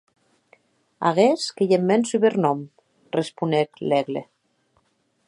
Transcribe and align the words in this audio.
Aguest 1.09 1.47
qu’ei 1.55 1.73
eth 1.77 1.87
mèn 1.89 2.03
subernòm, 2.11 2.59
responec 3.17 3.69
Laigle. 3.89 4.23